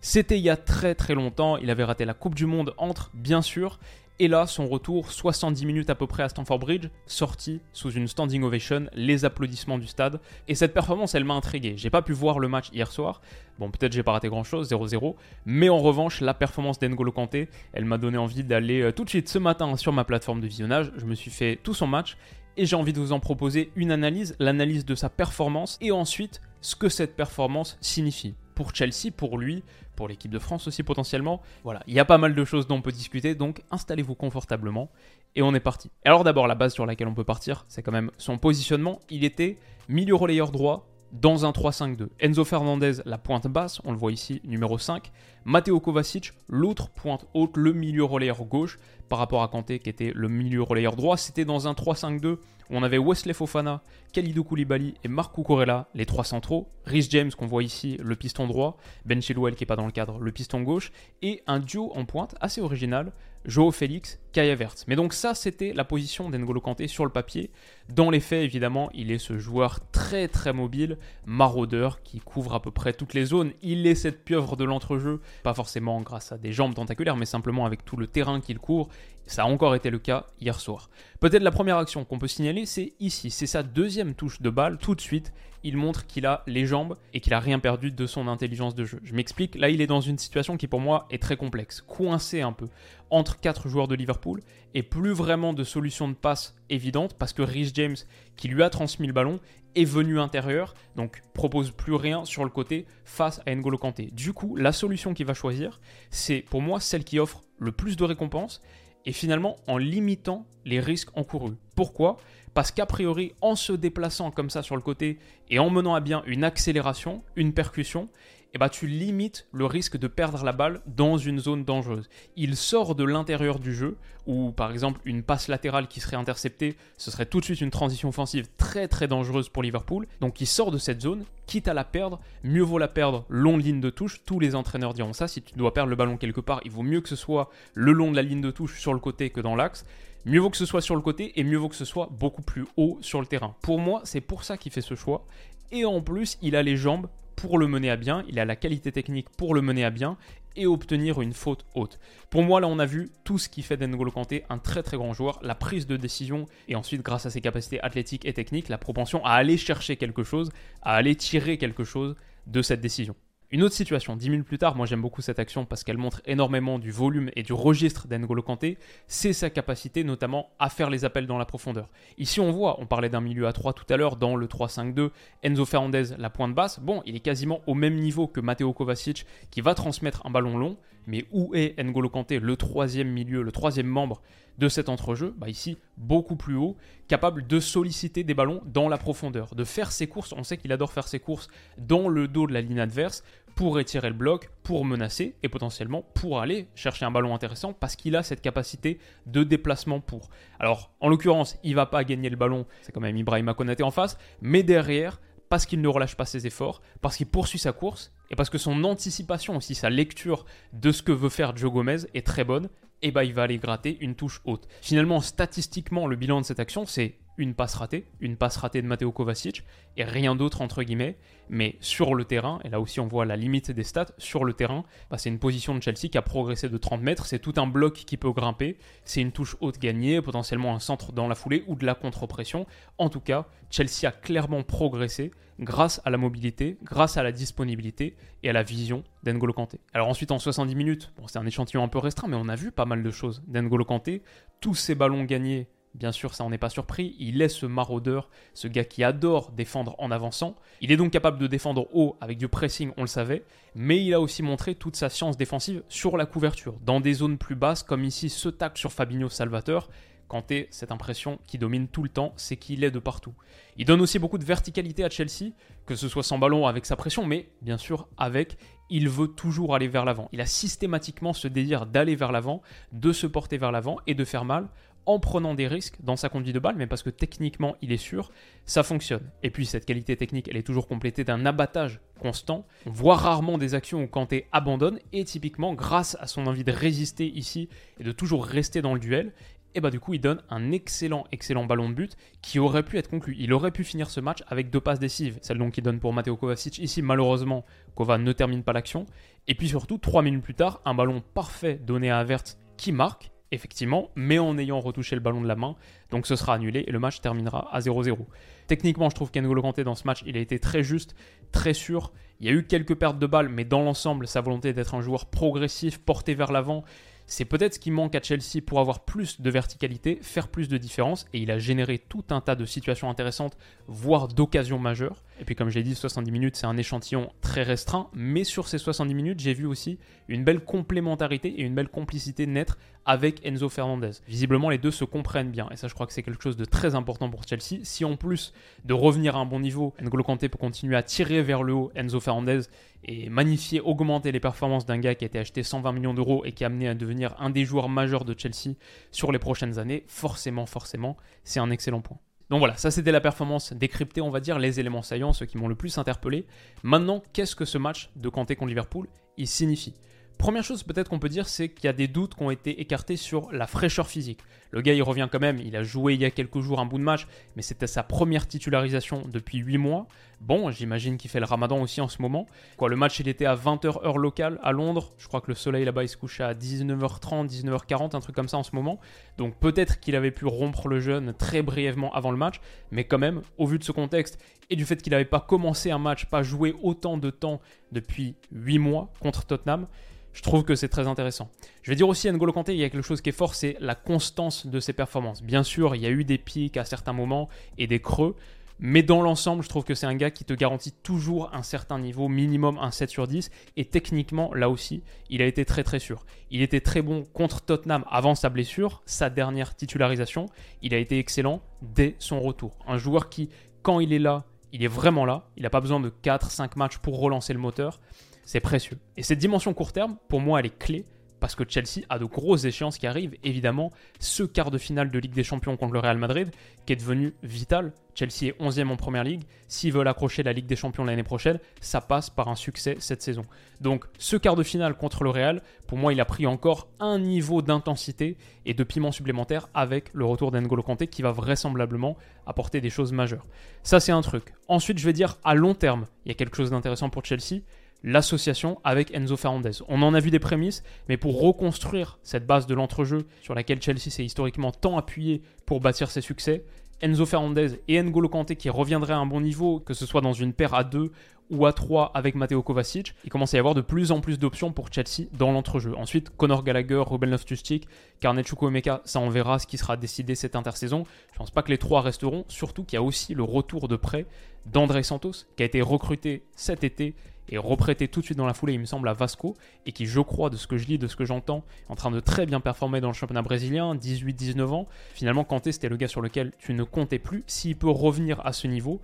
C'était 0.00 0.36
il 0.36 0.44
y 0.44 0.50
a 0.50 0.56
très 0.58 0.94
très 0.94 1.14
longtemps, 1.14 1.56
il 1.56 1.70
avait 1.70 1.84
raté 1.84 2.04
la 2.04 2.12
Coupe 2.12 2.34
du 2.34 2.44
Monde 2.44 2.74
entre, 2.76 3.10
bien 3.14 3.40
sûr, 3.40 3.78
et 4.20 4.28
là, 4.28 4.46
son 4.46 4.68
retour, 4.68 5.10
70 5.10 5.66
minutes 5.66 5.90
à 5.90 5.96
peu 5.96 6.06
près 6.06 6.22
à 6.22 6.28
Stamford 6.28 6.60
Bridge, 6.60 6.88
sorti 7.06 7.60
sous 7.72 7.90
une 7.90 8.06
standing 8.06 8.44
ovation, 8.44 8.86
les 8.94 9.24
applaudissements 9.24 9.76
du 9.76 9.88
stade. 9.88 10.20
Et 10.46 10.54
cette 10.54 10.72
performance, 10.72 11.16
elle 11.16 11.24
m'a 11.24 11.34
intrigué. 11.34 11.74
J'ai 11.76 11.90
pas 11.90 12.00
pu 12.00 12.12
voir 12.12 12.38
le 12.38 12.46
match 12.46 12.68
hier 12.72 12.92
soir. 12.92 13.20
Bon, 13.58 13.70
peut-être 13.70 13.92
j'ai 13.92 14.04
pas 14.04 14.12
raté 14.12 14.28
grand 14.28 14.44
chose, 14.44 14.70
0-0. 14.70 15.16
Mais 15.46 15.68
en 15.68 15.78
revanche, 15.78 16.20
la 16.20 16.32
performance 16.32 16.78
d'Engolo 16.78 17.10
Kanté, 17.10 17.48
elle 17.72 17.86
m'a 17.86 17.98
donné 17.98 18.16
envie 18.16 18.44
d'aller 18.44 18.82
euh, 18.82 18.92
tout 18.92 19.04
de 19.04 19.10
suite 19.10 19.28
ce 19.28 19.38
matin 19.38 19.76
sur 19.76 19.92
ma 19.92 20.04
plateforme 20.04 20.40
de 20.40 20.46
visionnage. 20.46 20.92
Je 20.96 21.06
me 21.06 21.16
suis 21.16 21.32
fait 21.32 21.58
tout 21.60 21.74
son 21.74 21.88
match 21.88 22.16
et 22.56 22.66
j'ai 22.66 22.76
envie 22.76 22.92
de 22.92 23.00
vous 23.00 23.10
en 23.10 23.18
proposer 23.18 23.72
une 23.74 23.90
analyse, 23.90 24.36
l'analyse 24.38 24.84
de 24.84 24.94
sa 24.94 25.08
performance 25.08 25.76
et 25.80 25.90
ensuite 25.90 26.40
ce 26.60 26.76
que 26.76 26.88
cette 26.88 27.16
performance 27.16 27.76
signifie 27.80 28.34
pour 28.54 28.74
Chelsea, 28.74 29.10
pour 29.16 29.38
lui, 29.38 29.62
pour 29.96 30.08
l'équipe 30.08 30.30
de 30.30 30.38
France 30.38 30.66
aussi 30.66 30.82
potentiellement. 30.82 31.40
Voilà, 31.62 31.82
il 31.86 31.94
y 31.94 32.00
a 32.00 32.04
pas 32.04 32.18
mal 32.18 32.34
de 32.34 32.44
choses 32.44 32.66
dont 32.66 32.76
on 32.76 32.82
peut 32.82 32.92
discuter, 32.92 33.34
donc 33.34 33.62
installez-vous 33.70 34.14
confortablement 34.14 34.90
et 35.36 35.42
on 35.42 35.54
est 35.54 35.60
parti. 35.60 35.90
Alors 36.04 36.24
d'abord, 36.24 36.46
la 36.46 36.54
base 36.54 36.72
sur 36.72 36.86
laquelle 36.86 37.08
on 37.08 37.14
peut 37.14 37.24
partir, 37.24 37.64
c'est 37.68 37.82
quand 37.82 37.92
même 37.92 38.10
son 38.18 38.38
positionnement. 38.38 39.00
Il 39.10 39.24
était 39.24 39.58
milieu 39.88 40.14
relayeur 40.14 40.50
droit 40.50 40.88
dans 41.12 41.46
un 41.46 41.50
3-5-2. 41.50 42.08
Enzo 42.20 42.44
Fernandez, 42.44 42.94
la 43.04 43.18
pointe 43.18 43.46
basse, 43.46 43.80
on 43.84 43.92
le 43.92 43.98
voit 43.98 44.12
ici, 44.12 44.40
numéro 44.44 44.78
5. 44.78 45.12
Matteo 45.44 45.78
Kovacic, 45.78 46.32
l'autre 46.48 46.88
pointe 46.90 47.26
haute, 47.34 47.56
le 47.56 47.72
milieu 47.72 48.04
relayeur 48.04 48.44
gauche, 48.44 48.78
par 49.08 49.18
rapport 49.18 49.42
à 49.42 49.48
Kanté 49.48 49.78
qui 49.78 49.90
était 49.90 50.12
le 50.14 50.28
milieu 50.28 50.62
relayeur 50.62 50.96
droit. 50.96 51.16
C'était 51.16 51.44
dans 51.44 51.68
un 51.68 51.72
3-5-2 51.72 52.26
où 52.26 52.38
on 52.70 52.82
avait 52.82 52.98
Wesley 52.98 53.34
Fofana, 53.34 53.82
Khalidou 54.12 54.44
Koulibaly 54.44 54.94
et 55.04 55.08
Marco 55.08 55.42
Corella, 55.42 55.88
les 55.94 56.06
trois 56.06 56.24
centraux. 56.24 56.68
Rhys 56.86 57.08
James 57.10 57.30
qu'on 57.32 57.46
voit 57.46 57.62
ici, 57.62 57.98
le 58.02 58.16
piston 58.16 58.46
droit. 58.46 58.78
Ben 59.04 59.20
Chilwell 59.20 59.54
qui 59.54 59.62
n'est 59.62 59.66
pas 59.66 59.76
dans 59.76 59.86
le 59.86 59.92
cadre, 59.92 60.18
le 60.18 60.32
piston 60.32 60.62
gauche. 60.62 60.92
Et 61.20 61.42
un 61.46 61.58
duo 61.58 61.92
en 61.94 62.04
pointe 62.04 62.34
assez 62.40 62.60
original, 62.60 63.12
Joao 63.44 63.70
Félix, 63.70 64.18
Kai 64.32 64.50
Havertz. 64.50 64.86
Mais 64.88 64.96
donc 64.96 65.12
ça, 65.12 65.34
c'était 65.34 65.74
la 65.74 65.84
position 65.84 66.30
d'Engolo 66.30 66.60
Kanté 66.60 66.88
sur 66.88 67.04
le 67.04 67.10
papier. 67.10 67.50
Dans 67.90 68.10
les 68.10 68.20
faits, 68.20 68.42
évidemment, 68.42 68.90
il 68.94 69.10
est 69.10 69.18
ce 69.18 69.38
joueur 69.38 69.80
très 69.90 70.28
très 70.28 70.54
mobile, 70.54 70.98
maraudeur, 71.26 72.02
qui 72.02 72.20
couvre 72.20 72.54
à 72.54 72.62
peu 72.62 72.70
près 72.70 72.94
toutes 72.94 73.12
les 73.12 73.26
zones. 73.26 73.52
Il 73.62 73.86
est 73.86 73.94
cette 73.94 74.24
pieuvre 74.24 74.56
de 74.56 74.64
l'entrejeu, 74.64 75.20
pas 75.42 75.54
forcément 75.54 76.00
grâce 76.00 76.32
à 76.32 76.38
des 76.38 76.52
jambes 76.52 76.74
tentaculaires, 76.74 77.16
mais 77.16 77.26
simplement 77.26 77.66
avec 77.66 77.84
tout 77.84 77.96
le 77.96 78.06
terrain 78.06 78.40
qu'il 78.40 78.58
court. 78.58 78.88
Ça 79.26 79.44
a 79.44 79.46
encore 79.46 79.74
été 79.74 79.90
le 79.90 79.98
cas 79.98 80.26
hier 80.40 80.60
soir. 80.60 80.90
Peut-être 81.20 81.42
la 81.42 81.50
première 81.50 81.78
action 81.78 82.04
qu'on 82.04 82.18
peut 82.18 82.28
signaler, 82.28 82.66
c'est 82.66 82.92
ici. 83.00 83.30
C'est 83.30 83.46
sa 83.46 83.62
deuxième 83.62 84.14
touche 84.14 84.42
de 84.42 84.50
balle. 84.50 84.78
Tout 84.78 84.94
de 84.94 85.00
suite, 85.00 85.32
il 85.62 85.78
montre 85.78 86.06
qu'il 86.06 86.26
a 86.26 86.42
les 86.46 86.66
jambes 86.66 86.96
et 87.14 87.20
qu'il 87.20 87.32
a 87.32 87.40
rien 87.40 87.58
perdu 87.58 87.90
de 87.90 88.06
son 88.06 88.28
intelligence 88.28 88.74
de 88.74 88.84
jeu. 88.84 89.00
Je 89.02 89.14
m'explique. 89.14 89.54
Là, 89.54 89.70
il 89.70 89.80
est 89.80 89.86
dans 89.86 90.02
une 90.02 90.18
situation 90.18 90.58
qui 90.58 90.66
pour 90.66 90.80
moi 90.80 91.06
est 91.10 91.22
très 91.22 91.38
complexe, 91.38 91.80
coincé 91.80 92.42
un 92.42 92.52
peu 92.52 92.68
entre 93.10 93.40
quatre 93.40 93.68
joueurs 93.68 93.88
de 93.88 93.94
Liverpool 93.94 94.42
et 94.74 94.82
plus 94.82 95.12
vraiment 95.12 95.54
de 95.54 95.64
solution 95.64 96.08
de 96.08 96.14
passe 96.14 96.54
évidente 96.68 97.14
parce 97.14 97.32
que 97.32 97.42
Rhys 97.42 97.72
James, 97.74 97.96
qui 98.36 98.48
lui 98.48 98.62
a 98.62 98.68
transmis 98.68 99.06
le 99.06 99.14
ballon, 99.14 99.40
est 99.74 99.84
venu 99.84 100.20
intérieur, 100.20 100.74
donc 100.96 101.22
propose 101.32 101.70
plus 101.70 101.94
rien 101.94 102.24
sur 102.24 102.44
le 102.44 102.50
côté 102.50 102.86
face 103.04 103.40
à 103.46 103.54
N'Golo 103.54 103.78
Kanté. 103.78 104.10
Du 104.12 104.32
coup, 104.32 104.56
la 104.56 104.70
solution 104.72 105.14
qu'il 105.14 105.26
va 105.26 105.34
choisir, 105.34 105.80
c'est 106.10 106.40
pour 106.42 106.60
moi 106.60 106.78
celle 106.78 107.04
qui 107.04 107.18
offre 107.18 107.42
le 107.58 107.72
plus 107.72 107.96
de 107.96 108.04
récompenses 108.04 108.60
et 109.06 109.12
finalement 109.12 109.56
en 109.66 109.78
limitant 109.78 110.46
les 110.64 110.80
risques 110.80 111.16
encourus. 111.16 111.56
Pourquoi? 111.74 112.18
Parce 112.54 112.70
qu'a 112.70 112.86
priori, 112.86 113.32
en 113.40 113.56
se 113.56 113.72
déplaçant 113.72 114.30
comme 114.30 114.50
ça 114.50 114.62
sur 114.62 114.76
le 114.76 114.82
côté 114.82 115.18
et 115.50 115.58
en 115.58 115.70
menant 115.70 115.94
à 115.94 116.00
bien 116.00 116.22
une 116.26 116.44
accélération, 116.44 117.22
une 117.34 117.52
percussion, 117.52 118.08
eh 118.54 118.58
ben, 118.58 118.68
tu 118.68 118.86
limites 118.86 119.48
le 119.52 119.66
risque 119.66 119.96
de 119.96 120.06
perdre 120.06 120.44
la 120.44 120.52
balle 120.52 120.80
dans 120.86 121.18
une 121.18 121.40
zone 121.40 121.64
dangereuse. 121.64 122.08
Il 122.36 122.56
sort 122.56 122.94
de 122.94 123.02
l'intérieur 123.02 123.58
du 123.58 123.74
jeu, 123.74 123.96
où 124.26 124.52
par 124.52 124.70
exemple 124.70 125.00
une 125.04 125.24
passe 125.24 125.48
latérale 125.48 125.88
qui 125.88 125.98
serait 125.98 126.16
interceptée, 126.16 126.76
ce 126.96 127.10
serait 127.10 127.26
tout 127.26 127.40
de 127.40 127.44
suite 127.44 127.60
une 127.60 127.72
transition 127.72 128.10
offensive 128.10 128.46
très 128.56 128.86
très 128.86 129.08
dangereuse 129.08 129.48
pour 129.48 129.64
Liverpool. 129.64 130.06
Donc 130.20 130.40
il 130.40 130.46
sort 130.46 130.70
de 130.70 130.78
cette 130.78 131.00
zone, 131.00 131.24
quitte 131.46 131.66
à 131.66 131.74
la 131.74 131.82
perdre, 131.82 132.20
mieux 132.44 132.62
vaut 132.62 132.78
la 132.78 132.86
perdre 132.86 133.24
long 133.28 133.58
de 133.58 133.62
ligne 133.62 133.80
de 133.80 133.90
touche. 133.90 134.20
Tous 134.24 134.38
les 134.38 134.54
entraîneurs 134.54 134.94
diront 134.94 135.12
ça, 135.12 135.26
si 135.26 135.42
tu 135.42 135.54
dois 135.56 135.74
perdre 135.74 135.90
le 135.90 135.96
ballon 135.96 136.16
quelque 136.16 136.40
part, 136.40 136.60
il 136.64 136.70
vaut 136.70 136.82
mieux 136.82 137.00
que 137.00 137.08
ce 137.08 137.16
soit 137.16 137.50
le 137.74 137.90
long 137.90 138.12
de 138.12 138.16
la 138.16 138.22
ligne 138.22 138.40
de 138.40 138.52
touche 138.52 138.78
sur 138.78 138.94
le 138.94 139.00
côté 139.00 139.30
que 139.30 139.40
dans 139.40 139.56
l'axe. 139.56 139.84
Mieux 140.26 140.38
vaut 140.38 140.50
que 140.50 140.56
ce 140.56 140.64
soit 140.64 140.80
sur 140.80 140.94
le 140.94 141.02
côté 141.02 141.38
et 141.40 141.42
mieux 141.42 141.58
vaut 141.58 141.68
que 141.68 141.74
ce 141.74 141.84
soit 141.84 142.08
beaucoup 142.12 142.42
plus 142.42 142.66
haut 142.76 142.98
sur 143.00 143.20
le 143.20 143.26
terrain. 143.26 143.56
Pour 143.62 143.80
moi, 143.80 144.00
c'est 144.04 144.20
pour 144.20 144.44
ça 144.44 144.56
qu'il 144.56 144.70
fait 144.70 144.80
ce 144.80 144.94
choix. 144.94 145.26
Et 145.72 145.84
en 145.84 146.00
plus, 146.00 146.38
il 146.40 146.54
a 146.54 146.62
les 146.62 146.76
jambes 146.76 147.08
pour 147.36 147.58
le 147.58 147.66
mener 147.66 147.90
à 147.90 147.96
bien, 147.96 148.24
il 148.28 148.38
a 148.38 148.44
la 148.44 148.56
qualité 148.56 148.92
technique 148.92 149.28
pour 149.30 149.54
le 149.54 149.62
mener 149.62 149.84
à 149.84 149.90
bien 149.90 150.16
et 150.56 150.66
obtenir 150.66 151.20
une 151.20 151.32
faute 151.32 151.64
haute. 151.74 151.98
Pour 152.30 152.42
moi, 152.42 152.60
là, 152.60 152.68
on 152.68 152.78
a 152.78 152.86
vu 152.86 153.10
tout 153.24 153.38
ce 153.38 153.48
qui 153.48 153.62
fait 153.62 153.76
d'Engolo 153.76 154.10
Kanté 154.10 154.44
un 154.48 154.58
très 154.58 154.82
très 154.82 154.96
grand 154.96 155.12
joueur, 155.12 155.40
la 155.42 155.54
prise 155.54 155.86
de 155.86 155.96
décision 155.96 156.46
et 156.68 156.76
ensuite, 156.76 157.02
grâce 157.02 157.26
à 157.26 157.30
ses 157.30 157.40
capacités 157.40 157.80
athlétiques 157.80 158.24
et 158.24 158.32
techniques, 158.32 158.68
la 158.68 158.78
propension 158.78 159.24
à 159.24 159.32
aller 159.32 159.56
chercher 159.56 159.96
quelque 159.96 160.22
chose, 160.22 160.50
à 160.82 160.94
aller 160.94 161.16
tirer 161.16 161.58
quelque 161.58 161.84
chose 161.84 162.14
de 162.46 162.62
cette 162.62 162.80
décision. 162.80 163.14
Une 163.50 163.62
autre 163.62 163.74
situation, 163.74 164.16
10 164.16 164.30
minutes 164.30 164.46
plus 164.46 164.58
tard, 164.58 164.74
moi 164.74 164.86
j'aime 164.86 165.02
beaucoup 165.02 165.20
cette 165.20 165.38
action 165.38 165.64
parce 165.64 165.84
qu'elle 165.84 165.98
montre 165.98 166.22
énormément 166.24 166.78
du 166.78 166.90
volume 166.90 167.30
et 167.36 167.42
du 167.42 167.52
registre 167.52 168.08
d'Engolo 168.08 168.42
Kanté, 168.42 168.78
c'est 169.06 169.34
sa 169.34 169.50
capacité 169.50 170.02
notamment 170.02 170.50
à 170.58 170.70
faire 170.70 170.88
les 170.88 171.04
appels 171.04 171.26
dans 171.26 171.38
la 171.38 171.44
profondeur. 171.44 171.88
Ici 172.16 172.40
on 172.40 172.50
voit, 172.50 172.80
on 172.80 172.86
parlait 172.86 173.10
d'un 173.10 173.20
milieu 173.20 173.46
à 173.46 173.52
3 173.52 173.74
tout 173.74 173.84
à 173.90 173.96
l'heure 173.96 174.16
dans 174.16 174.34
le 174.34 174.46
3-5-2, 174.46 175.10
Enzo 175.42 175.66
Fernandez 175.66 176.16
la 176.18 176.30
pointe 176.30 176.54
basse, 176.54 176.80
bon 176.80 177.02
il 177.04 177.16
est 177.16 177.20
quasiment 177.20 177.60
au 177.66 177.74
même 177.74 177.96
niveau 177.96 178.26
que 178.26 178.40
Matteo 178.40 178.72
Kovacic 178.72 179.26
qui 179.50 179.60
va 179.60 179.74
transmettre 179.74 180.26
un 180.26 180.30
ballon 180.30 180.56
long, 180.56 180.76
Mais 181.06 181.24
où 181.32 181.54
est 181.54 181.80
N'Golo 181.82 182.08
Kanté, 182.08 182.38
le 182.38 182.56
troisième 182.56 183.10
milieu, 183.10 183.42
le 183.42 183.52
troisième 183.52 183.86
membre 183.86 184.22
de 184.58 184.68
cet 184.68 184.88
entrejeu? 184.88 185.34
Bah 185.36 185.48
Ici, 185.48 185.76
beaucoup 185.96 186.36
plus 186.36 186.56
haut, 186.56 186.76
capable 187.08 187.46
de 187.46 187.60
solliciter 187.60 188.24
des 188.24 188.34
ballons 188.34 188.62
dans 188.66 188.88
la 188.88 188.98
profondeur, 188.98 189.54
de 189.54 189.64
faire 189.64 189.92
ses 189.92 190.06
courses. 190.06 190.32
On 190.32 190.44
sait 190.44 190.56
qu'il 190.56 190.72
adore 190.72 190.92
faire 190.92 191.08
ses 191.08 191.20
courses 191.20 191.48
dans 191.78 192.08
le 192.08 192.28
dos 192.28 192.46
de 192.46 192.52
la 192.52 192.60
ligne 192.60 192.80
adverse 192.80 193.22
pour 193.54 193.78
étirer 193.78 194.08
le 194.08 194.14
bloc, 194.14 194.50
pour 194.62 194.84
menacer 194.84 195.36
et 195.42 195.48
potentiellement 195.48 196.02
pour 196.14 196.40
aller 196.40 196.68
chercher 196.74 197.04
un 197.04 197.10
ballon 197.10 197.34
intéressant 197.34 197.72
parce 197.72 197.96
qu'il 197.96 198.16
a 198.16 198.22
cette 198.22 198.40
capacité 198.40 198.98
de 199.26 199.44
déplacement 199.44 200.00
pour. 200.00 200.28
Alors, 200.58 200.90
en 201.00 201.08
l'occurrence, 201.08 201.56
il 201.62 201.74
va 201.74 201.86
pas 201.86 202.04
gagner 202.04 202.30
le 202.30 202.36
ballon, 202.36 202.66
c'est 202.82 202.92
quand 202.92 203.00
même 203.00 203.16
Ibrahima 203.16 203.54
Konaté 203.54 203.82
en 203.82 203.90
face, 203.90 204.18
mais 204.40 204.62
derrière, 204.62 205.20
parce 205.48 205.66
qu'il 205.66 205.80
ne 205.80 205.88
relâche 205.88 206.16
pas 206.16 206.24
ses 206.24 206.46
efforts, 206.46 206.82
parce 207.00 207.16
qu'il 207.16 207.26
poursuit 207.26 207.58
sa 207.58 207.72
course 207.72 208.12
et 208.30 208.36
parce 208.36 208.50
que 208.50 208.58
son 208.58 208.84
anticipation 208.84 209.56
aussi, 209.56 209.74
sa 209.74 209.90
lecture 209.90 210.44
de 210.72 210.92
ce 210.92 211.02
que 211.02 211.12
veut 211.12 211.28
faire 211.28 211.56
Joe 211.56 211.72
Gomez 211.72 211.98
est 212.14 212.26
très 212.26 212.44
bonne, 212.44 212.68
et 213.02 213.10
bah 213.10 213.24
il 213.24 213.34
va 213.34 213.42
aller 213.42 213.58
gratter 213.58 213.98
une 214.00 214.14
touche 214.14 214.40
haute. 214.44 214.66
Finalement, 214.80 215.20
statistiquement, 215.20 216.06
le 216.06 216.16
bilan 216.16 216.40
de 216.40 216.46
cette 216.46 216.60
action, 216.60 216.86
c'est 216.86 217.18
une 217.36 217.54
passe 217.54 217.74
ratée, 217.74 218.06
une 218.20 218.36
passe 218.36 218.56
ratée 218.56 218.82
de 218.82 218.86
Matteo 218.86 219.12
Kovacic, 219.12 219.64
et 219.96 220.04
rien 220.04 220.36
d'autre 220.36 220.60
entre 220.60 220.82
guillemets. 220.82 221.16
Mais 221.50 221.76
sur 221.80 222.14
le 222.14 222.24
terrain, 222.24 222.58
et 222.64 222.70
là 222.70 222.80
aussi 222.80 223.00
on 223.00 223.06
voit 223.06 223.26
la 223.26 223.36
limite 223.36 223.70
des 223.70 223.84
stats, 223.84 224.12
sur 224.18 224.44
le 224.44 224.54
terrain, 224.54 224.84
bah, 225.10 225.18
c'est 225.18 225.28
une 225.28 225.38
position 225.38 225.74
de 225.74 225.82
Chelsea 225.82 226.08
qui 226.10 226.18
a 226.18 226.22
progressé 226.22 226.68
de 226.68 226.78
30 226.78 227.02
mètres, 227.02 227.26
c'est 227.26 227.38
tout 227.38 227.54
un 227.56 227.66
bloc 227.66 227.94
qui 227.94 228.16
peut 228.16 228.32
grimper, 228.32 228.78
c'est 229.04 229.20
une 229.20 229.32
touche 229.32 229.56
haute 229.60 229.78
gagnée, 229.78 230.22
potentiellement 230.22 230.74
un 230.74 230.78
centre 230.78 231.12
dans 231.12 231.28
la 231.28 231.34
foulée 231.34 231.64
ou 231.66 231.74
de 231.74 231.84
la 231.84 231.94
contre-pression. 231.94 232.66
En 232.98 233.08
tout 233.10 233.20
cas, 233.20 233.46
Chelsea 233.70 234.08
a 234.08 234.12
clairement 234.12 234.62
progressé 234.62 235.32
grâce 235.60 236.00
à 236.04 236.10
la 236.10 236.16
mobilité, 236.16 236.78
grâce 236.82 237.16
à 237.16 237.22
la 237.22 237.32
disponibilité 237.32 238.16
et 238.42 238.50
à 238.50 238.52
la 238.52 238.62
vision 238.62 239.04
d'Engolo 239.22 239.52
Kanté. 239.52 239.80
Alors 239.92 240.08
ensuite 240.08 240.30
en 240.32 240.38
70 240.38 240.74
minutes, 240.74 241.12
c'est 241.26 241.38
un 241.38 241.46
échantillon 241.46 241.82
un 241.82 241.88
peu 241.88 241.98
restreint, 241.98 242.28
mais 242.28 242.36
on 242.36 242.48
a 242.48 242.56
vu 242.56 242.72
pas 242.72 242.84
mal 242.84 243.02
de 243.02 243.10
choses 243.10 243.42
d'Engolo 243.46 243.84
Kanté, 243.84 244.22
tous 244.60 244.74
ces 244.74 244.94
ballons 244.94 245.24
gagnés 245.24 245.68
Bien 245.94 246.10
sûr, 246.10 246.34
ça 246.34 246.44
on 246.44 246.50
n'est 246.50 246.58
pas 246.58 246.70
surpris. 246.70 247.14
Il 247.20 247.40
est 247.40 247.48
ce 247.48 247.66
maraudeur, 247.66 248.28
ce 248.52 248.66
gars 248.66 248.84
qui 248.84 249.04
adore 249.04 249.52
défendre 249.52 249.94
en 249.98 250.10
avançant. 250.10 250.56
Il 250.80 250.90
est 250.90 250.96
donc 250.96 251.12
capable 251.12 251.38
de 251.38 251.46
défendre 251.46 251.88
haut 251.92 252.16
avec 252.20 252.36
du 252.36 252.48
pressing, 252.48 252.90
on 252.96 253.02
le 253.02 253.06
savait, 253.06 253.44
mais 253.76 254.04
il 254.04 254.12
a 254.12 254.20
aussi 254.20 254.42
montré 254.42 254.74
toute 254.74 254.96
sa 254.96 255.08
science 255.08 255.36
défensive 255.36 255.84
sur 255.88 256.16
la 256.16 256.26
couverture, 256.26 256.74
dans 256.84 257.00
des 257.00 257.14
zones 257.14 257.38
plus 257.38 257.54
basses, 257.54 257.84
comme 257.84 258.04
ici 258.04 258.28
ce 258.28 258.48
tac 258.48 258.76
sur 258.76 258.92
Fabinho 258.92 259.28
Salvateur. 259.28 259.88
Kanté, 260.26 260.68
cette 260.70 260.90
impression 260.90 261.38
qui 261.46 261.58
domine 261.58 261.86
tout 261.86 262.02
le 262.02 262.08
temps, 262.08 262.32
c'est 262.36 262.56
qu'il 262.56 262.82
est 262.82 262.90
de 262.90 262.98
partout. 262.98 263.34
Il 263.76 263.84
donne 263.84 264.00
aussi 264.00 264.18
beaucoup 264.18 264.38
de 264.38 264.44
verticalité 264.44 265.04
à 265.04 265.10
Chelsea, 265.10 265.52
que 265.86 265.94
ce 265.94 266.08
soit 266.08 266.22
sans 266.22 266.38
ballon 266.38 266.66
avec 266.66 266.86
sa 266.86 266.96
pression, 266.96 267.26
mais 267.26 267.50
bien 267.60 267.76
sûr 267.76 268.08
avec, 268.16 268.56
il 268.88 269.08
veut 269.08 269.28
toujours 269.28 269.74
aller 269.74 269.86
vers 269.86 270.06
l'avant. 270.06 270.30
Il 270.32 270.40
a 270.40 270.46
systématiquement 270.46 271.34
ce 271.34 271.46
désir 271.46 271.84
d'aller 271.84 272.16
vers 272.16 272.32
l'avant, 272.32 272.62
de 272.92 273.12
se 273.12 273.26
porter 273.26 273.58
vers 273.58 273.70
l'avant 273.70 273.98
et 274.06 274.14
de 274.14 274.24
faire 274.24 274.46
mal 274.46 274.68
en 275.06 275.18
prenant 275.18 275.54
des 275.54 275.68
risques 275.68 275.96
dans 276.00 276.16
sa 276.16 276.28
conduite 276.28 276.54
de 276.54 276.60
balle, 276.60 276.76
mais 276.76 276.86
parce 276.86 277.02
que 277.02 277.10
techniquement 277.10 277.76
il 277.82 277.92
est 277.92 277.96
sûr, 277.96 278.30
ça 278.64 278.82
fonctionne. 278.82 279.30
Et 279.42 279.50
puis 279.50 279.66
cette 279.66 279.86
qualité 279.86 280.16
technique, 280.16 280.48
elle 280.48 280.56
est 280.56 280.62
toujours 280.62 280.86
complétée 280.86 281.24
d'un 281.24 281.46
abattage 281.46 282.00
constant. 282.18 282.66
On 282.86 282.90
voit 282.90 283.16
rarement 283.16 283.58
des 283.58 283.74
actions 283.74 284.02
où 284.02 284.06
Kanté 284.06 284.46
abandonne, 284.52 284.98
et 285.12 285.24
typiquement 285.24 285.74
grâce 285.74 286.16
à 286.20 286.26
son 286.26 286.46
envie 286.46 286.64
de 286.64 286.72
résister 286.72 287.26
ici 287.26 287.68
et 288.00 288.04
de 288.04 288.12
toujours 288.12 288.44
rester 288.44 288.82
dans 288.82 288.94
le 288.94 289.00
duel, 289.00 289.32
et 289.74 289.80
bah 289.80 289.90
du 289.90 289.98
coup 289.98 290.14
il 290.14 290.20
donne 290.20 290.40
un 290.50 290.70
excellent, 290.70 291.24
excellent 291.32 291.64
ballon 291.64 291.88
de 291.88 291.94
but 291.94 292.16
qui 292.42 292.58
aurait 292.58 292.84
pu 292.84 292.96
être 292.96 293.10
conclu. 293.10 293.34
Il 293.38 293.52
aurait 293.52 293.72
pu 293.72 293.82
finir 293.82 294.08
ce 294.08 294.20
match 294.20 294.44
avec 294.46 294.70
deux 294.70 294.80
passes 294.80 295.00
décisives. 295.00 295.38
Celle 295.42 295.58
donc 295.58 295.72
qu'il 295.72 295.82
donne 295.82 295.98
pour 295.98 296.12
Matteo 296.12 296.36
Kovacic. 296.36 296.78
Ici 296.78 297.02
malheureusement 297.02 297.64
Kova 297.96 298.18
ne 298.18 298.32
termine 298.32 298.62
pas 298.62 298.72
l'action. 298.72 299.06
Et 299.48 299.54
puis 299.54 299.68
surtout, 299.68 299.98
trois 299.98 300.22
minutes 300.22 300.44
plus 300.44 300.54
tard, 300.54 300.80
un 300.84 300.94
ballon 300.94 301.22
parfait 301.34 301.74
donné 301.74 302.10
à 302.10 302.18
Avert 302.18 302.44
qui 302.76 302.92
marque 302.92 303.30
effectivement, 303.50 304.10
mais 304.16 304.38
en 304.38 304.58
ayant 304.58 304.80
retouché 304.80 305.14
le 305.14 305.20
ballon 305.20 305.40
de 305.40 305.48
la 305.48 305.56
main. 305.56 305.76
Donc 306.10 306.26
ce 306.26 306.36
sera 306.36 306.54
annulé 306.54 306.84
et 306.86 306.90
le 306.90 306.98
match 306.98 307.20
terminera 307.20 307.68
à 307.72 307.80
0-0. 307.80 308.18
Techniquement, 308.66 309.10
je 309.10 309.14
trouve 309.14 309.30
qu'En'Golo 309.30 309.62
Kanté 309.62 309.84
dans 309.84 309.94
ce 309.94 310.06
match, 310.06 310.22
il 310.26 310.36
a 310.36 310.40
été 310.40 310.58
très 310.58 310.82
juste, 310.82 311.14
très 311.52 311.74
sûr. 311.74 312.12
Il 312.40 312.46
y 312.46 312.48
a 312.48 312.52
eu 312.52 312.64
quelques 312.64 312.94
pertes 312.94 313.18
de 313.18 313.26
balles, 313.26 313.48
mais 313.48 313.64
dans 313.64 313.82
l'ensemble, 313.82 314.26
sa 314.26 314.40
volonté 314.40 314.72
d'être 314.72 314.94
un 314.94 315.00
joueur 315.00 315.26
progressif, 315.26 315.98
porté 315.98 316.34
vers 316.34 316.52
l'avant, 316.52 316.84
c'est 317.26 317.44
peut-être 317.44 317.74
ce 317.74 317.78
qui 317.78 317.90
manque 317.90 318.14
à 318.14 318.22
Chelsea 318.22 318.60
pour 318.64 318.80
avoir 318.80 319.04
plus 319.04 319.40
de 319.40 319.50
verticalité, 319.50 320.18
faire 320.22 320.48
plus 320.48 320.68
de 320.68 320.76
différence, 320.76 321.26
et 321.32 321.38
il 321.38 321.50
a 321.50 321.58
généré 321.58 321.98
tout 321.98 322.24
un 322.30 322.40
tas 322.40 322.54
de 322.54 322.64
situations 322.64 323.08
intéressantes, 323.10 323.56
voire 323.86 324.28
d'occasions 324.28 324.78
majeures. 324.78 325.22
Et 325.40 325.44
puis 325.44 325.54
comme 325.54 325.68
je 325.68 325.76
l'ai 325.76 325.82
dit, 325.82 325.94
70 325.94 326.30
minutes, 326.30 326.56
c'est 326.56 326.66
un 326.66 326.76
échantillon 326.76 327.32
très 327.40 327.62
restreint, 327.62 328.08
mais 328.12 328.44
sur 328.44 328.68
ces 328.68 328.78
70 328.78 329.14
minutes, 329.14 329.40
j'ai 329.40 329.54
vu 329.54 329.66
aussi 329.66 329.98
une 330.28 330.44
belle 330.44 330.60
complémentarité 330.60 331.48
et 331.48 331.62
une 331.62 331.74
belle 331.74 331.88
complicité 331.88 332.46
naître 332.46 332.78
avec 333.04 333.44
Enzo 333.44 333.68
Fernandez. 333.68 334.12
Visiblement, 334.26 334.70
les 334.70 334.78
deux 334.78 334.90
se 334.90 335.04
comprennent 335.04 335.50
bien, 335.50 335.68
et 335.70 335.76
ça, 335.76 335.88
je 335.88 335.94
crois 335.94 336.06
que 336.06 336.12
c'est 336.12 336.22
quelque 336.22 336.42
chose 336.42 336.56
de 336.56 336.64
très 336.64 336.94
important 336.94 337.28
pour 337.28 337.42
Chelsea. 337.46 337.80
Si 337.82 338.04
en 338.04 338.16
plus 338.16 338.52
de 338.84 338.94
revenir 338.94 339.36
à 339.36 339.40
un 339.40 339.46
bon 339.46 339.60
niveau, 339.60 339.94
N'Golo 340.00 340.24
Kanté 340.24 340.48
peut 340.48 340.58
continuer 340.58 340.96
à 340.96 341.02
tirer 341.02 341.42
vers 341.42 341.62
le 341.62 341.72
haut 341.74 341.90
Enzo 341.94 342.20
Fernandez 342.20 342.60
et 343.04 343.28
magnifier, 343.28 343.80
augmenter 343.80 344.32
les 344.32 344.40
performances 344.40 344.86
d'un 344.86 344.98
gars 344.98 345.14
qui 345.14 345.24
a 345.24 345.26
été 345.26 345.38
acheté 345.38 345.62
120 345.62 345.92
millions 345.92 346.14
d'euros 346.14 346.44
et 346.44 346.52
qui 346.52 346.64
a 346.64 346.68
amené 346.68 346.88
à 346.88 346.94
devenir 346.94 347.34
un 347.38 347.50
des 347.50 347.64
joueurs 347.64 347.88
majeurs 347.88 348.24
de 348.24 348.34
Chelsea 348.36 348.76
sur 349.10 349.32
les 349.32 349.38
prochaines 349.38 349.78
années, 349.78 350.04
forcément, 350.06 350.66
forcément, 350.66 351.16
c'est 351.44 351.60
un 351.60 351.70
excellent 351.70 352.00
point. 352.00 352.18
Donc 352.50 352.58
voilà, 352.58 352.76
ça 352.76 352.90
c'était 352.90 353.12
la 353.12 353.20
performance 353.20 353.72
décryptée, 353.72 354.20
on 354.20 354.30
va 354.30 354.40
dire, 354.40 354.58
les 354.58 354.78
éléments 354.80 355.02
saillants, 355.02 355.32
ceux 355.32 355.46
qui 355.46 355.58
m'ont 355.58 355.68
le 355.68 355.74
plus 355.74 355.96
interpellé. 355.98 356.46
Maintenant, 356.82 357.22
qu'est-ce 357.32 357.56
que 357.56 357.64
ce 357.64 357.78
match 357.78 358.10
de 358.16 358.28
Kanté 358.28 358.56
contre 358.56 358.68
Liverpool 358.68 359.08
il 359.36 359.48
signifie? 359.48 359.94
Première 360.38 360.64
chose 360.64 360.82
peut-être 360.82 361.08
qu'on 361.08 361.18
peut 361.18 361.28
dire, 361.28 361.48
c'est 361.48 361.68
qu'il 361.68 361.84
y 361.84 361.88
a 361.88 361.92
des 361.92 362.08
doutes 362.08 362.34
qui 362.34 362.42
ont 362.42 362.50
été 362.50 362.80
écartés 362.80 363.16
sur 363.16 363.50
la 363.52 363.66
fraîcheur 363.66 364.08
physique. 364.08 364.40
Le 364.72 364.82
gars, 364.82 364.92
il 364.92 365.02
revient 365.02 365.28
quand 365.30 365.40
même, 365.40 365.58
il 365.58 365.76
a 365.76 365.82
joué 365.82 366.14
il 366.14 366.20
y 366.20 366.24
a 366.24 366.30
quelques 366.30 366.60
jours 366.60 366.80
un 366.80 366.86
bout 366.86 366.98
de 366.98 367.04
match, 367.04 367.26
mais 367.56 367.62
c'était 367.62 367.86
sa 367.86 368.02
première 368.02 368.46
titularisation 368.48 369.22
depuis 369.28 369.58
8 369.58 369.78
mois. 369.78 370.08
Bon, 370.46 370.70
j'imagine 370.70 371.16
qu'il 371.16 371.30
fait 371.30 371.40
le 371.40 371.46
ramadan 371.46 371.80
aussi 371.80 372.02
en 372.02 372.08
ce 372.08 372.20
moment. 372.20 372.46
Quoi, 372.76 372.90
le 372.90 372.96
match, 372.96 373.18
il 373.18 373.28
était 373.28 373.46
à 373.46 373.56
20h 373.56 374.04
heure 374.04 374.18
locale 374.18 374.60
à 374.62 374.72
Londres. 374.72 375.14
Je 375.16 375.26
crois 375.26 375.40
que 375.40 375.50
le 375.50 375.54
soleil 375.54 375.86
là-bas, 375.86 376.02
il 376.02 376.08
se 376.08 376.18
couche 376.18 376.42
à 376.42 376.52
19h30, 376.52 377.48
19h40, 377.48 378.14
un 378.14 378.20
truc 378.20 378.36
comme 378.36 378.48
ça 378.48 378.58
en 378.58 378.62
ce 378.62 378.76
moment. 378.76 379.00
Donc 379.38 379.56
peut-être 379.58 380.00
qu'il 380.00 380.14
avait 380.14 380.32
pu 380.32 380.44
rompre 380.44 380.86
le 380.86 381.00
jeûne 381.00 381.32
très 381.32 381.62
brièvement 381.62 382.12
avant 382.12 382.30
le 382.30 382.36
match, 382.36 382.60
mais 382.90 383.04
quand 383.04 383.16
même, 383.16 383.40
au 383.56 383.66
vu 383.66 383.78
de 383.78 383.84
ce 383.84 383.92
contexte 383.92 384.38
et 384.68 384.76
du 384.76 384.84
fait 384.84 385.00
qu'il 385.00 385.12
n'avait 385.12 385.24
pas 385.24 385.40
commencé 385.40 385.90
un 385.90 385.98
match, 385.98 386.26
pas 386.26 386.42
joué 386.42 386.74
autant 386.82 387.16
de 387.16 387.30
temps 387.30 387.62
depuis 387.92 388.36
8 388.52 388.78
mois 388.78 389.14
contre 389.20 389.46
Tottenham, 389.46 389.86
je 390.34 390.42
trouve 390.42 390.62
que 390.64 390.74
c'est 390.74 390.88
très 390.88 391.06
intéressant. 391.06 391.48
Je 391.82 391.90
vais 391.90 391.96
dire 391.96 392.08
aussi 392.08 392.28
à 392.28 392.32
N'Golo 392.32 392.52
Kanté, 392.52 392.74
il 392.74 392.80
y 392.80 392.84
a 392.84 392.90
quelque 392.90 393.06
chose 393.06 393.22
qui 393.22 393.30
est 393.30 393.32
fort, 393.32 393.54
c'est 393.54 393.78
la 393.80 393.94
constance 393.94 394.66
de 394.66 394.78
ses 394.78 394.92
performances. 394.92 395.42
Bien 395.42 395.62
sûr, 395.62 395.94
il 395.94 396.02
y 396.02 396.06
a 396.06 396.10
eu 396.10 396.24
des 396.24 396.36
pics 396.36 396.76
à 396.76 396.84
certains 396.84 397.14
moments 397.14 397.48
et 397.78 397.86
des 397.86 398.00
creux, 398.00 398.36
mais 398.78 399.02
dans 399.02 399.22
l'ensemble, 399.22 399.62
je 399.62 399.68
trouve 399.68 399.84
que 399.84 399.94
c'est 399.94 400.06
un 400.06 400.14
gars 400.14 400.30
qui 400.30 400.44
te 400.44 400.52
garantit 400.52 400.92
toujours 400.92 401.50
un 401.54 401.62
certain 401.62 401.98
niveau, 401.98 402.28
minimum 402.28 402.78
un 402.78 402.90
7 402.90 403.10
sur 403.10 403.26
10, 403.26 403.50
et 403.76 403.84
techniquement, 403.84 404.52
là 404.54 404.68
aussi, 404.68 405.02
il 405.30 405.42
a 405.42 405.46
été 405.46 405.64
très 405.64 405.84
très 405.84 405.98
sûr. 405.98 406.24
Il 406.50 406.62
était 406.62 406.80
très 406.80 407.02
bon 407.02 407.24
contre 407.32 407.60
Tottenham 407.60 408.04
avant 408.10 408.34
sa 408.34 408.48
blessure, 408.48 409.02
sa 409.06 409.30
dernière 409.30 409.74
titularisation, 409.76 410.46
il 410.82 410.94
a 410.94 410.98
été 410.98 411.18
excellent 411.18 411.62
dès 411.82 412.16
son 412.18 412.40
retour. 412.40 412.76
Un 412.86 412.98
joueur 412.98 413.28
qui, 413.28 413.48
quand 413.82 414.00
il 414.00 414.12
est 414.12 414.18
là, 414.18 414.44
il 414.72 414.82
est 414.82 414.88
vraiment 414.88 415.24
là, 415.24 415.48
il 415.56 415.62
n'a 415.62 415.70
pas 415.70 415.80
besoin 415.80 416.00
de 416.00 416.12
4-5 416.22 416.70
matchs 416.76 416.98
pour 416.98 417.20
relancer 417.20 417.52
le 417.52 417.60
moteur 417.60 418.00
c'est 418.44 418.60
précieux. 418.60 418.98
Et 419.16 419.22
cette 419.22 419.38
dimension 419.38 419.72
court 419.74 419.92
terme, 419.92 420.16
pour 420.28 420.40
moi, 420.40 420.60
elle 420.60 420.66
est 420.66 420.78
clé 420.78 421.06
parce 421.44 421.56
que 421.56 421.64
Chelsea 421.68 422.06
a 422.08 422.18
de 422.18 422.24
grosses 422.24 422.64
échéances 422.64 422.96
qui 422.96 423.06
arrivent. 423.06 423.36
Évidemment, 423.44 423.92
ce 424.18 424.44
quart 424.44 424.70
de 424.70 424.78
finale 424.78 425.10
de 425.10 425.18
Ligue 425.18 425.34
des 425.34 425.44
Champions 425.44 425.76
contre 425.76 425.92
le 425.92 425.98
Real 425.98 426.16
Madrid, 426.16 426.50
qui 426.86 426.94
est 426.94 426.96
devenu 426.96 427.34
vital. 427.42 427.92
Chelsea 428.14 428.46
est 428.46 428.58
11e 428.62 428.88
en 428.88 428.96
Première 428.96 429.24
Ligue. 429.24 429.42
S'ils 429.68 429.92
veulent 429.92 430.08
accrocher 430.08 430.42
la 430.42 430.54
Ligue 430.54 430.64
des 430.64 430.74
Champions 430.74 431.04
l'année 431.04 431.22
prochaine, 431.22 431.58
ça 431.82 432.00
passe 432.00 432.30
par 432.30 432.48
un 432.48 432.54
succès 432.54 432.96
cette 432.98 433.20
saison. 433.20 433.44
Donc, 433.82 434.06
ce 434.16 434.38
quart 434.38 434.56
de 434.56 434.62
finale 434.62 434.94
contre 434.94 435.22
le 435.22 435.28
Real, 435.28 435.60
pour 435.86 435.98
moi, 435.98 436.14
il 436.14 436.20
a 436.22 436.24
pris 436.24 436.46
encore 436.46 436.88
un 436.98 437.18
niveau 437.18 437.60
d'intensité 437.60 438.38
et 438.64 438.72
de 438.72 438.82
piment 438.82 439.12
supplémentaire 439.12 439.68
avec 439.74 440.14
le 440.14 440.24
retour 440.24 440.50
d'Engolo 440.50 440.82
Kanté 440.82 441.08
qui 441.08 441.20
va 441.20 441.32
vraisemblablement 441.32 442.16
apporter 442.46 442.80
des 442.80 442.88
choses 442.88 443.12
majeures. 443.12 443.44
Ça, 443.82 444.00
c'est 444.00 444.12
un 444.12 444.22
truc. 444.22 444.54
Ensuite, 444.68 444.96
je 444.96 445.04
vais 445.04 445.12
dire 445.12 445.36
à 445.44 445.54
long 445.54 445.74
terme, 445.74 446.06
il 446.24 446.28
y 446.28 446.32
a 446.32 446.34
quelque 446.36 446.56
chose 446.56 446.70
d'intéressant 446.70 447.10
pour 447.10 447.22
Chelsea 447.22 447.60
l'association 448.04 448.78
avec 448.84 449.12
Enzo 449.14 449.36
Fernandez. 449.36 449.72
On 449.88 450.02
en 450.02 450.14
a 450.14 450.20
vu 450.20 450.30
des 450.30 450.38
prémices, 450.38 450.84
mais 451.08 451.16
pour 451.16 451.40
reconstruire 451.40 452.18
cette 452.22 452.46
base 452.46 452.66
de 452.66 452.74
l'entrejeu 452.74 453.26
sur 453.40 453.54
laquelle 453.54 453.82
Chelsea 453.82 454.10
s'est 454.10 454.24
historiquement 454.24 454.70
tant 454.70 454.96
appuyé 454.98 455.42
pour 455.66 455.80
bâtir 455.80 456.10
ses 456.10 456.20
succès, 456.20 456.64
Enzo 457.00 457.26
Fernandez 457.26 457.80
et 457.88 458.00
N'Golo 458.00 458.28
Kanté 458.28 458.56
qui 458.56 458.70
reviendraient 458.70 459.14
à 459.14 459.18
un 459.18 459.26
bon 459.26 459.40
niveau, 459.40 459.80
que 459.80 459.94
ce 459.94 460.06
soit 460.06 460.20
dans 460.20 460.32
une 460.32 460.52
paire 460.52 460.74
à 460.74 460.84
deux 460.84 461.10
ou 461.50 461.66
à 461.66 461.72
3 461.72 462.12
avec 462.14 462.34
Matteo 462.34 462.62
Kovacic. 462.62 463.14
Il 463.24 463.30
commence 463.30 463.54
à 463.54 463.56
y 463.56 463.60
avoir 463.60 463.74
de 463.74 463.80
plus 463.80 464.12
en 464.12 464.20
plus 464.20 464.38
d'options 464.38 464.72
pour 464.72 464.92
Chelsea 464.92 465.28
dans 465.32 465.52
l'entrejeu. 465.52 465.96
Ensuite, 465.96 466.30
Conor 466.36 466.64
Gallagher, 466.64 467.02
Ruben 467.06 467.30
Loftus-Cheek, 467.30 467.86
Karnet 468.20 468.44
Chukwuemeka, 468.44 469.02
ça 469.04 469.20
on 469.20 469.28
verra 469.28 469.58
ce 469.58 469.66
qui 469.66 469.78
sera 469.78 469.96
décidé 469.96 470.34
cette 470.34 470.56
intersaison. 470.56 471.04
Je 471.32 471.38
pense 471.38 471.50
pas 471.50 471.62
que 471.62 471.70
les 471.70 471.78
trois 471.78 472.02
resteront, 472.02 472.44
surtout 472.48 472.84
qu'il 472.84 472.96
y 472.96 472.98
a 472.98 473.02
aussi 473.02 473.34
le 473.34 473.42
retour 473.42 473.88
de 473.88 473.96
prêt 473.96 474.26
d'André 474.66 475.02
Santos, 475.02 475.44
qui 475.56 475.62
a 475.62 475.66
été 475.66 475.82
recruté 475.82 476.44
cet 476.56 476.84
été 476.84 477.14
et 477.48 477.58
reprêté 477.58 478.08
tout 478.08 478.20
de 478.20 478.24
suite 478.24 478.38
dans 478.38 478.46
la 478.46 478.54
foulée, 478.54 478.72
il 478.72 478.80
me 478.80 478.86
semble, 478.86 479.08
à 479.08 479.12
Vasco, 479.12 479.54
et 479.86 479.92
qui, 479.92 480.06
je 480.06 480.20
crois, 480.20 480.50
de 480.50 480.56
ce 480.56 480.66
que 480.66 480.78
je 480.78 480.86
lis, 480.86 480.98
de 480.98 481.06
ce 481.06 481.16
que 481.16 481.24
j'entends, 481.24 481.62
est 481.88 481.92
en 481.92 481.94
train 481.94 482.10
de 482.10 482.20
très 482.20 482.46
bien 482.46 482.60
performer 482.60 483.00
dans 483.00 483.08
le 483.08 483.14
championnat 483.14 483.42
brésilien, 483.42 483.94
18-19 483.94 484.62
ans. 484.68 484.88
Finalement, 485.12 485.44
Kanté, 485.44 485.72
c'était 485.72 485.88
le 485.88 485.96
gars 485.96 486.08
sur 486.08 486.22
lequel 486.22 486.52
tu 486.58 486.72
ne 486.72 486.84
comptais 486.84 487.18
plus. 487.18 487.44
S'il 487.46 487.76
peut 487.76 487.90
revenir 487.90 488.40
à 488.46 488.52
ce 488.52 488.66
niveau, 488.66 489.00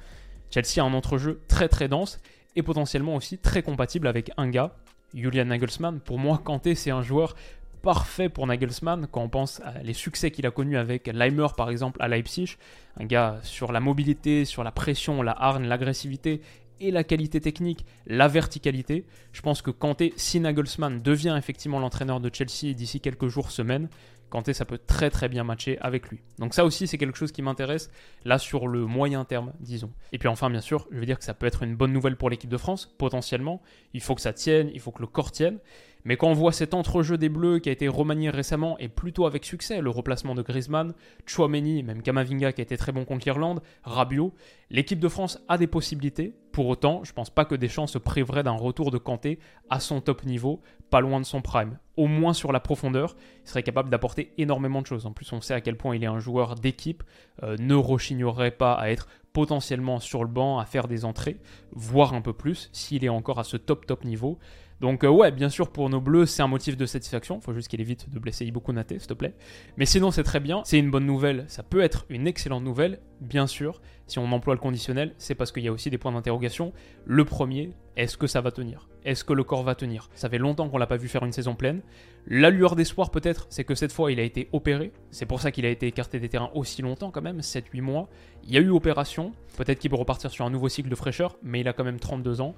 Chelsea 0.50 0.82
a 0.82 0.84
un 0.84 0.94
entrejeu 0.94 1.40
très 1.48 1.68
très 1.68 1.88
dense 1.88 2.20
et 2.56 2.62
potentiellement 2.62 3.16
aussi 3.16 3.38
très 3.38 3.62
compatible 3.62 4.06
avec 4.06 4.30
un 4.36 4.48
gars, 4.48 4.74
Julian 5.14 5.46
Nagelsmann. 5.46 6.00
Pour 6.00 6.18
moi, 6.18 6.40
Kanté, 6.42 6.74
c'est 6.74 6.90
un 6.90 7.02
joueur 7.02 7.36
parfait 7.82 8.28
pour 8.28 8.46
Nagelsmann 8.46 9.06
quand 9.10 9.22
on 9.22 9.28
pense 9.28 9.60
à 9.60 9.82
les 9.82 9.94
succès 9.94 10.30
qu'il 10.30 10.46
a 10.46 10.50
connus 10.50 10.76
avec 10.76 11.06
Leimer 11.06 11.46
par 11.56 11.70
exemple 11.70 12.02
à 12.02 12.08
Leipzig, 12.08 12.56
un 12.98 13.06
gars 13.06 13.38
sur 13.42 13.72
la 13.72 13.80
mobilité, 13.80 14.44
sur 14.44 14.64
la 14.64 14.70
pression, 14.70 15.22
la 15.22 15.32
harne, 15.32 15.66
l'agressivité 15.66 16.42
et 16.80 16.90
la 16.90 17.04
qualité 17.04 17.40
technique, 17.40 17.84
la 18.06 18.28
verticalité. 18.28 19.06
Je 19.32 19.42
pense 19.42 19.62
que 19.62 19.70
Kanté, 19.70 20.12
si 20.16 20.40
Nagelsmann 20.40 21.02
devient 21.02 21.34
effectivement 21.38 21.78
l'entraîneur 21.78 22.20
de 22.20 22.30
Chelsea 22.32 22.74
d'ici 22.74 23.00
quelques 23.00 23.28
jours, 23.28 23.50
semaines, 23.50 23.88
Kanté, 24.30 24.52
ça 24.52 24.64
peut 24.64 24.78
très 24.78 25.10
très 25.10 25.28
bien 25.28 25.42
matcher 25.42 25.76
avec 25.80 26.08
lui. 26.08 26.20
Donc 26.38 26.54
ça 26.54 26.64
aussi, 26.64 26.86
c'est 26.86 26.98
quelque 26.98 27.18
chose 27.18 27.32
qui 27.32 27.42
m'intéresse, 27.42 27.90
là 28.24 28.38
sur 28.38 28.68
le 28.68 28.86
moyen 28.86 29.24
terme, 29.24 29.52
disons. 29.58 29.90
Et 30.12 30.18
puis 30.18 30.28
enfin, 30.28 30.48
bien 30.48 30.60
sûr, 30.60 30.86
je 30.92 30.98
veux 30.98 31.06
dire 31.06 31.18
que 31.18 31.24
ça 31.24 31.34
peut 31.34 31.46
être 31.46 31.64
une 31.64 31.74
bonne 31.74 31.92
nouvelle 31.92 32.16
pour 32.16 32.30
l'équipe 32.30 32.48
de 32.48 32.56
France, 32.56 32.94
potentiellement. 32.96 33.60
Il 33.92 34.00
faut 34.00 34.14
que 34.14 34.20
ça 34.20 34.32
tienne, 34.32 34.70
il 34.72 34.80
faut 34.80 34.92
que 34.92 35.00
le 35.00 35.08
corps 35.08 35.32
tienne. 35.32 35.58
Mais 36.04 36.16
quand 36.16 36.28
on 36.28 36.32
voit 36.32 36.52
cet 36.52 36.72
entrejeu 36.72 37.18
des 37.18 37.28
Bleus 37.28 37.58
qui 37.58 37.68
a 37.68 37.72
été 37.72 37.88
remanié 37.88 38.30
récemment 38.30 38.78
et 38.78 38.88
plutôt 38.88 39.26
avec 39.26 39.44
succès, 39.44 39.82
le 39.82 39.90
replacement 39.90 40.34
de 40.34 40.42
Griezmann, 40.42 40.94
Chouameni, 41.26 41.82
même 41.82 42.00
Kamavinga 42.00 42.52
qui 42.52 42.60
a 42.60 42.64
été 42.64 42.76
très 42.76 42.92
bon 42.92 43.04
contre 43.04 43.26
l'Irlande, 43.26 43.60
Rabiot, 43.82 44.32
l'équipe 44.70 45.00
de 45.00 45.08
France 45.08 45.38
a 45.48 45.58
des 45.58 45.66
possibilités. 45.66 46.34
Pour 46.52 46.66
autant, 46.66 47.02
je 47.04 47.12
pense 47.12 47.30
pas 47.30 47.44
que 47.44 47.54
Deschamps 47.54 47.86
se 47.86 47.98
priverait 47.98 48.42
d'un 48.42 48.56
retour 48.56 48.90
de 48.90 48.98
Kanté 48.98 49.38
à 49.68 49.78
son 49.78 50.00
top 50.00 50.24
niveau, 50.24 50.60
pas 50.90 51.00
loin 51.00 51.20
de 51.20 51.24
son 51.24 51.42
prime. 51.42 51.78
Au 51.96 52.06
moins 52.08 52.32
sur 52.32 52.50
la 52.50 52.58
profondeur, 52.58 53.14
il 53.44 53.48
serait 53.48 53.62
capable 53.62 53.88
d'apporter 53.88 54.32
énormément 54.36 54.82
de 54.82 54.86
choses. 54.86 55.06
En 55.06 55.12
plus, 55.12 55.32
on 55.32 55.40
sait 55.40 55.54
à 55.54 55.60
quel 55.60 55.76
point 55.76 55.94
il 55.94 56.02
est 56.02 56.08
un 56.08 56.18
joueur 56.18 56.56
d'équipe, 56.56 57.04
euh, 57.44 57.56
ne 57.60 57.74
rechignerait 57.74 58.50
pas 58.50 58.72
à 58.72 58.90
être 58.90 59.06
potentiellement 59.32 60.00
sur 60.00 60.24
le 60.24 60.30
banc, 60.30 60.58
à 60.58 60.64
faire 60.64 60.88
des 60.88 61.04
entrées, 61.04 61.38
voire 61.70 62.14
un 62.14 62.20
peu 62.20 62.32
plus, 62.32 62.68
s'il 62.72 63.04
est 63.04 63.08
encore 63.08 63.38
à 63.38 63.44
ce 63.44 63.56
top 63.56 63.86
top 63.86 64.04
niveau. 64.04 64.38
Donc 64.80 65.04
euh, 65.04 65.08
ouais, 65.08 65.30
bien 65.30 65.50
sûr 65.50 65.70
pour 65.70 65.88
nos 65.90 66.00
bleus, 66.00 66.26
c'est 66.26 66.42
un 66.42 66.48
motif 66.48 66.76
de 66.76 66.86
satisfaction. 66.86 67.40
Faut 67.40 67.52
juste 67.52 67.68
qu'il 67.68 67.80
évite 67.80 68.10
de 68.10 68.18
blesser 68.18 68.46
Ibuku 68.46 68.72
Nate, 68.72 68.98
s'il 68.98 69.06
te 69.06 69.14
plaît. 69.14 69.34
Mais 69.76 69.86
sinon, 69.86 70.10
c'est 70.10 70.24
très 70.24 70.40
bien. 70.40 70.62
C'est 70.64 70.78
une 70.78 70.90
bonne 70.90 71.06
nouvelle. 71.06 71.44
Ça 71.48 71.62
peut 71.62 71.80
être 71.80 72.06
une 72.08 72.26
excellente 72.26 72.64
nouvelle, 72.64 73.00
bien 73.20 73.46
sûr. 73.46 73.80
Si 74.06 74.18
on 74.18 74.32
emploie 74.32 74.54
le 74.54 74.60
conditionnel, 74.60 75.14
c'est 75.18 75.34
parce 75.34 75.52
qu'il 75.52 75.62
y 75.62 75.68
a 75.68 75.72
aussi 75.72 75.90
des 75.90 75.98
points 75.98 76.12
d'interrogation. 76.12 76.72
Le 77.04 77.24
premier, 77.24 77.72
est-ce 77.96 78.16
que 78.16 78.26
ça 78.26 78.40
va 78.40 78.50
tenir? 78.50 78.88
Est-ce 79.04 79.24
que 79.24 79.32
le 79.32 79.44
corps 79.44 79.62
va 79.62 79.74
tenir? 79.74 80.10
Ça 80.14 80.28
fait 80.28 80.38
longtemps 80.38 80.68
qu'on 80.68 80.78
l'a 80.78 80.86
pas 80.86 80.96
vu 80.96 81.08
faire 81.08 81.24
une 81.24 81.32
saison 81.32 81.54
pleine. 81.54 81.82
La 82.26 82.50
lueur 82.50 82.76
d'espoir 82.76 83.10
peut-être, 83.10 83.46
c'est 83.48 83.64
que 83.64 83.74
cette 83.74 83.92
fois 83.92 84.12
il 84.12 84.20
a 84.20 84.22
été 84.22 84.48
opéré. 84.52 84.92
C'est 85.10 85.26
pour 85.26 85.40
ça 85.40 85.52
qu'il 85.52 85.64
a 85.64 85.70
été 85.70 85.86
écarté 85.86 86.18
des 86.18 86.28
terrains 86.28 86.50
aussi 86.54 86.82
longtemps 86.82 87.10
quand 87.10 87.22
même, 87.22 87.40
7-8 87.40 87.80
mois. 87.80 88.08
Il 88.44 88.52
y 88.52 88.58
a 88.58 88.60
eu 88.60 88.70
opération. 88.70 89.32
Peut-être 89.56 89.78
qu'il 89.78 89.90
peut 89.90 89.96
repartir 89.96 90.30
sur 90.30 90.44
un 90.44 90.50
nouveau 90.50 90.68
cycle 90.68 90.88
de 90.88 90.94
fraîcheur, 90.94 91.36
mais 91.42 91.60
il 91.60 91.68
a 91.68 91.72
quand 91.72 91.84
même 91.84 92.00
32 92.00 92.40
ans 92.40 92.54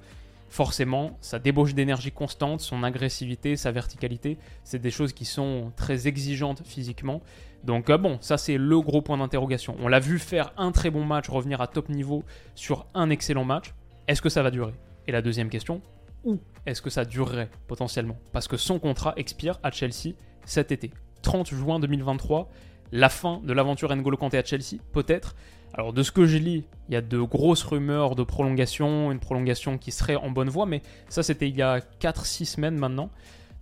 forcément, 0.52 1.16
sa 1.23 1.38
débauche 1.38 1.73
d'énergie 1.73 2.12
constante, 2.12 2.61
son 2.61 2.82
agressivité, 2.82 3.56
sa 3.56 3.73
verticalité, 3.73 4.37
c'est 4.64 4.78
des 4.78 4.90
choses 4.90 5.14
qui 5.14 5.25
sont 5.25 5.73
très 5.76 6.09
exigeantes 6.09 6.61
physiquement. 6.66 7.23
Donc 7.64 7.88
euh, 7.88 7.97
bon, 7.97 8.18
ça 8.21 8.37
c'est 8.37 8.59
le 8.59 8.80
gros 8.82 9.00
point 9.00 9.16
d'interrogation. 9.16 9.75
On 9.80 9.88
l'a 9.88 9.99
vu 9.99 10.18
faire 10.18 10.52
un 10.59 10.71
très 10.71 10.90
bon 10.90 11.06
match, 11.06 11.30
revenir 11.30 11.62
à 11.62 11.68
top 11.68 11.88
niveau 11.88 12.23
sur 12.54 12.85
un 12.92 13.09
excellent 13.09 13.47
match. 13.47 13.73
Est-ce 14.09 14.21
que 14.21 14.28
ça 14.28 14.42
va 14.42 14.50
durer? 14.50 14.75
Et 15.06 15.12
la 15.12 15.23
deuxième 15.23 15.49
question, 15.49 15.80
où 16.23 16.38
est-ce 16.66 16.82
que 16.82 16.90
ça 16.90 17.06
durerait 17.06 17.49
potentiellement? 17.66 18.18
Parce 18.32 18.47
que 18.47 18.59
son 18.59 18.78
contrat 18.78 19.14
expire 19.16 19.59
à 19.62 19.71
Chelsea 19.71 20.12
cet 20.44 20.71
été. 20.71 20.90
30 21.23 21.49
juin 21.49 21.80
2023, 21.80 22.50
la 22.92 23.09
fin 23.09 23.40
de 23.42 23.54
l'aventure 23.54 23.97
N'Golo 23.97 24.18
Kanté 24.18 24.37
à 24.37 24.44
Chelsea, 24.44 24.82
peut-être? 24.92 25.35
Alors 25.74 25.92
de 25.92 26.02
ce 26.02 26.12
que 26.12 26.26
je 26.26 26.36
lis, 26.36 26.64
il 26.88 26.94
y 26.94 26.96
a 26.96 27.00
de 27.00 27.18
grosses 27.20 27.62
rumeurs 27.62 28.14
de 28.14 28.22
prolongation, 28.22 29.10
une 29.10 29.20
prolongation 29.20 29.78
qui 29.78 29.90
serait 29.90 30.16
en 30.16 30.30
bonne 30.30 30.50
voie, 30.50 30.66
mais 30.66 30.82
ça 31.08 31.22
c'était 31.22 31.48
il 31.48 31.56
y 31.56 31.62
a 31.62 31.78
4-6 32.00 32.44
semaines 32.44 32.76
maintenant. 32.76 33.10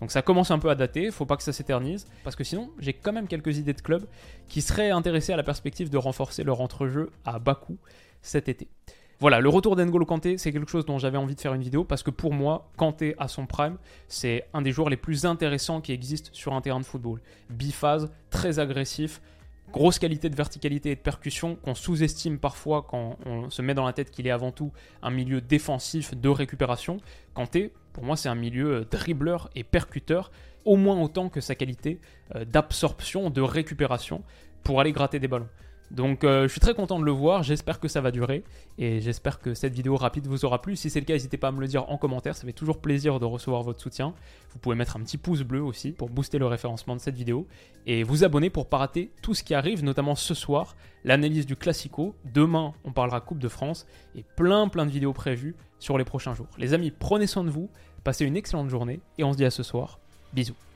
Donc 0.01 0.11
ça 0.11 0.23
commence 0.23 0.51
un 0.51 0.59
peu 0.59 0.71
à 0.71 0.75
dater, 0.75 1.11
faut 1.11 1.27
pas 1.27 1.37
que 1.37 1.43
ça 1.43 1.53
s'éternise, 1.53 2.07
parce 2.25 2.35
que 2.35 2.43
sinon 2.43 2.71
j'ai 2.79 2.95
quand 2.95 3.13
même 3.13 3.29
quelques 3.29 3.59
idées 3.59 3.75
de 3.75 3.81
clubs 3.81 4.07
qui 4.49 4.63
seraient 4.63 4.91
intéressés 4.91 5.33
à 5.33 5.37
la 5.37 5.43
perspective 5.43 5.91
de 5.91 5.99
renforcer 5.99 6.43
leur 6.43 6.61
entrejeu 6.61 7.11
à 7.25 7.39
Bakou 7.39 7.79
cet 8.23 8.49
été. 8.49 8.69
Voilà, 9.21 9.41
le 9.41 9.51
retour 9.51 9.77
d'Engolo 9.77 10.07
Kanté, 10.07 10.39
c'est 10.39 10.51
quelque 10.51 10.71
chose 10.71 10.87
dont 10.87 10.99
j'avais 10.99 11.19
envie 11.19 11.35
de 11.35 11.41
faire 11.41 11.53
une 11.53 11.61
vidéo 11.61 11.85
parce 11.85 12.03
que 12.03 12.11
pour 12.11 12.33
moi, 12.33 12.71
Kanté 12.79 13.15
à 13.19 13.29
son 13.29 13.45
prime, 13.45 13.77
c'est 14.09 14.47
un 14.55 14.63
des 14.63 14.73
joueurs 14.73 14.89
les 14.89 14.97
plus 14.97 15.27
intéressants 15.27 15.83
qui 15.83 15.93
existent 15.93 16.31
sur 16.33 16.55
un 16.55 16.63
terrain 16.63 16.81
de 16.81 16.87
football. 16.87 17.21
Biphase, 17.51 18.11
très 18.31 18.59
agressif, 18.59 19.21
grosse 19.73 19.99
qualité 19.99 20.29
de 20.29 20.37
verticalité 20.37 20.91
et 20.91 20.97
de 20.97 21.01
percussion 21.01 21.57
qu'on 21.57 21.75
sous-estime 21.75 22.39
parfois 22.39 22.87
quand 22.89 23.17
on 23.27 23.51
se 23.51 23.63
met 23.63 23.75
dans 23.75 23.85
la 23.85 23.93
tête 23.93 24.11
qu'il 24.11 24.27
est 24.27 24.33
avant 24.33 24.53
tout 24.53 24.73
un 25.03 25.11
milieu 25.11 25.41
défensif 25.41 26.15
de 26.17 26.29
récupération. 26.29 26.99
Kanté, 27.35 27.73
pour 27.93 28.05
moi, 28.05 28.17
c'est 28.17 28.29
un 28.29 28.35
milieu 28.35 28.75
euh, 28.75 28.85
dribbleur 28.85 29.51
et 29.55 29.65
percuteur, 29.65 30.31
au 30.65 30.77
moins 30.77 31.01
autant 31.01 31.29
que 31.29 31.41
sa 31.41 31.55
qualité 31.55 32.01
euh, 32.35 32.45
d'absorption, 32.45 33.31
de 33.31 33.41
récupération 33.41 34.23
pour 34.63 34.81
aller 34.81 34.93
gratter 34.93 35.19
des 35.19 35.29
ballons. 35.29 35.49
Donc 35.91 36.23
euh, 36.23 36.45
je 36.45 36.49
suis 36.49 36.61
très 36.61 36.75
content 36.75 37.01
de 37.01 37.05
le 37.05 37.11
voir, 37.11 37.43
j'espère 37.43 37.81
que 37.81 37.89
ça 37.89 38.01
va 38.01 38.13
durer 38.13 38.45
et 38.79 39.01
j'espère 39.01 39.41
que 39.41 39.55
cette 39.55 39.75
vidéo 39.75 39.97
rapide 39.97 40.27
vous 40.27 40.45
aura 40.45 40.63
plu. 40.63 40.77
Si 40.77 40.89
c'est 40.89 41.01
le 41.01 41.07
cas, 41.07 41.15
n'hésitez 41.15 41.37
pas 41.37 41.49
à 41.49 41.53
me 41.53 41.61
le 41.61 41.67
dire 41.67 41.91
en 41.91 41.99
commentaire, 41.99 42.37
ça 42.37 42.47
fait 42.47 42.53
toujours 42.53 42.81
plaisir 42.81 43.19
de 43.19 43.25
recevoir 43.25 43.63
votre 43.63 43.81
soutien. 43.81 44.15
Vous 44.51 44.59
pouvez 44.61 44.77
mettre 44.77 44.97
un 44.97 45.01
petit 45.01 45.19
pouce 45.19 45.43
bleu 45.43 45.63
aussi 45.63 45.91
pour 45.91 46.09
booster 46.09 46.39
le 46.39 46.47
référencement 46.47 46.95
de 46.95 47.01
cette 47.01 47.17
vidéo 47.17 47.47
et 47.87 48.05
vous 48.05 48.23
abonner 48.23 48.51
pour 48.51 48.67
pas 48.67 48.79
rater 48.79 49.11
tout 49.21 49.35
ce 49.35 49.43
qui 49.43 49.53
arrive, 49.53 49.83
notamment 49.83 50.15
ce 50.15 50.35
soir, 50.35 50.77
l'analyse 51.05 51.47
du 51.47 51.57
Classico. 51.57 52.15
Demain, 52.25 52.73
on 52.85 52.93
parlera 52.93 53.21
Coupe 53.21 53.41
de 53.41 53.49
France 53.49 53.87
et 54.15 54.25
plein 54.37 54.69
plein 54.69 54.87
de 54.87 54.93
vidéos 54.93 55.13
prévues 55.13 55.57
sur 55.81 55.99
les 55.99 56.05
prochains 56.05 56.35
jours. 56.35 56.49
Les 56.59 56.73
amis, 56.73 56.93
prenez 56.97 57.27
soin 57.27 57.43
de 57.43 57.51
vous, 57.51 57.69
passez 58.05 58.25
une 58.25 58.37
excellente 58.37 58.69
journée 58.69 59.01
et 59.19 59.25
on 59.25 59.33
se 59.33 59.37
dit 59.37 59.45
à 59.45 59.51
ce 59.51 59.65
soir. 59.65 59.99
Bisous. 60.33 60.70